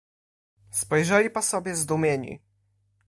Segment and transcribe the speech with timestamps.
[0.71, 2.39] "Spojrzeli po sobie zdumieni."